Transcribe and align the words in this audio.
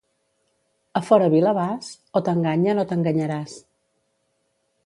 A 0.99 1.01
fora 1.09 1.27
vila 1.33 1.51
vas? 1.59 1.91
o 2.19 2.23
t'enganyen 2.29 2.83
o 2.85 2.89
t'enganyaràs. 2.93 3.59